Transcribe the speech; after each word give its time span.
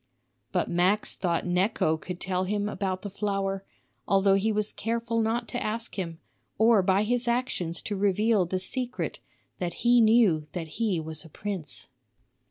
But 0.51 0.67
Max 0.67 1.13
thought 1.13 1.45
Necho 1.45 1.95
could 1.95 2.19
tell 2.19 2.45
him 2.45 2.67
about 2.67 3.03
the 3.03 3.09
flower, 3.11 3.63
although 4.07 4.33
he 4.33 4.51
was 4.51 4.73
careful 4.73 5.21
not 5.21 5.47
to 5.49 5.61
ask 5.61 5.93
him, 5.93 6.17
or 6.57 6.81
by 6.81 7.03
his 7.03 7.27
actions 7.27 7.83
to 7.83 7.95
reveal 7.95 8.47
the 8.47 8.57
secret 8.57 9.19
that 9.59 9.85
he 9.85 10.01
knew 10.01 10.47
that 10.53 10.69
he 10.81 10.99
was 10.99 11.23
a 11.23 11.29
prince. 11.29 11.87